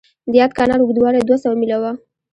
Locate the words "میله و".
1.61-1.83